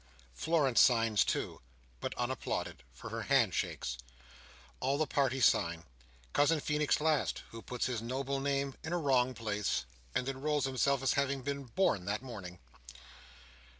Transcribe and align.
Florence 0.33 0.81
signs 0.81 1.23
too, 1.23 1.61
but 1.99 2.15
unapplauded, 2.17 2.77
for 2.91 3.11
her 3.11 3.21
hand 3.21 3.53
shakes. 3.53 3.99
All 4.79 4.97
the 4.97 5.05
party 5.05 5.39
sign; 5.39 5.83
Cousin 6.33 6.59
Feenix 6.59 6.99
last; 6.99 7.43
who 7.51 7.61
puts 7.61 7.85
his 7.85 8.01
noble 8.01 8.39
name 8.39 8.73
into 8.83 8.95
a 8.95 8.99
wrong 8.99 9.35
place, 9.35 9.85
and 10.15 10.27
enrols 10.27 10.63
himself 10.65 11.03
as 11.03 11.13
having 11.13 11.43
been 11.43 11.65
born 11.65 12.05
that 12.05 12.23
morning. 12.23 12.57